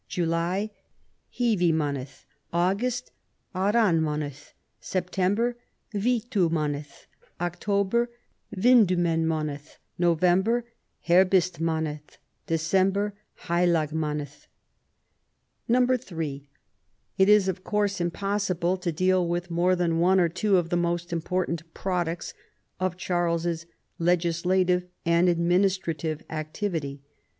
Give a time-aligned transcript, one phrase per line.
[0.07, 0.71] July,.
[1.31, 2.07] Hewimanoth•
[2.51, 3.11] August,
[3.53, 5.53] Arantnanotli / Sep tember,
[5.93, 8.09] Witumanoth / October,
[8.57, 10.65] Windumemanoth / November,
[11.07, 12.17] Herhistmanoth;
[12.47, 14.27] December, Ileilagma
[15.69, 16.11] noth.
[16.11, 16.47] III.
[17.19, 20.75] It is of course impossible to deal with more than one or two of the
[20.77, 22.33] most important products
[22.79, 23.67] of Charles's
[23.99, 27.03] legislative and administrative activity.